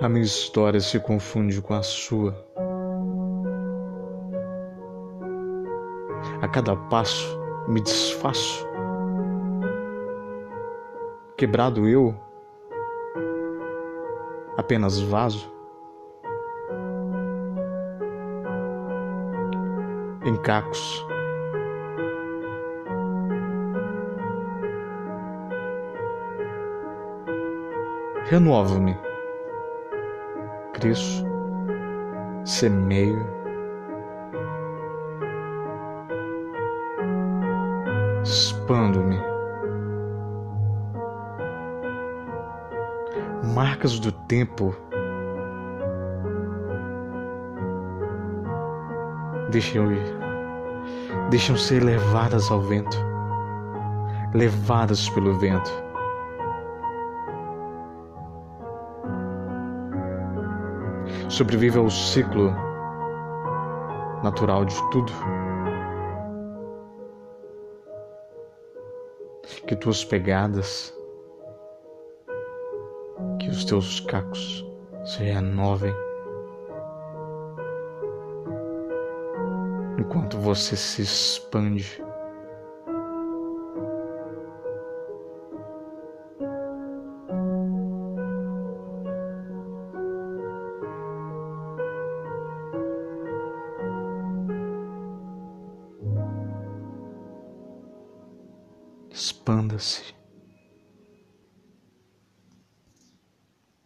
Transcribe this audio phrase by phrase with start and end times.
[0.00, 2.34] A minha história se confunde com a sua.
[6.40, 7.38] A cada passo
[7.68, 8.66] me desfaço.
[11.40, 12.14] Quebrado eu,
[14.58, 15.50] apenas vaso.
[20.22, 21.02] Em cacos.
[28.26, 28.98] Renovo-me
[30.74, 31.24] cresço,
[32.44, 33.26] semeio,
[38.22, 39.29] expando-me.
[43.44, 44.74] Marcas do tempo
[49.50, 50.02] deixam ir,
[51.30, 52.96] deixam ser levadas ao vento,
[54.34, 55.90] levadas pelo vento.
[61.30, 62.52] sobrevive ao ciclo
[64.22, 65.12] natural de tudo.
[69.66, 70.92] Que tuas pegadas,
[73.50, 74.64] que os teus cacos
[75.04, 75.92] se renovem.
[79.98, 82.00] Enquanto você se expande.
[99.12, 100.19] expanda-se.